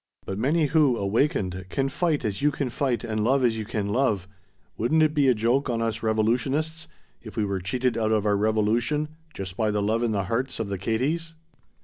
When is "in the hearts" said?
10.01-10.59